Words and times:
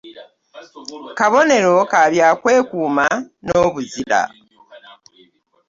Kabonero 1.17 1.73
ka 1.91 2.01
bya 2.11 2.27
kwekuuma 2.41 3.05
n’obuzira. 3.45 4.19